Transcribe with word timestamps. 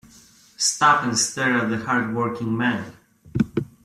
Stop 0.57 1.03
and 1.03 1.15
stare 1.15 1.59
at 1.59 1.69
the 1.69 1.77
hard 1.77 2.15
working 2.15 2.57
man. 2.57 2.97